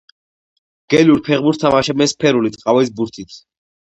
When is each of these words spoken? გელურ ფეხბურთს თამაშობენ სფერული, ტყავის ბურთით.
გელურ 0.93 1.19
ფეხბურთს 1.27 1.61
თამაშობენ 1.63 2.09
სფერული, 2.13 2.51
ტყავის 2.57 2.91
ბურთით. 2.97 3.37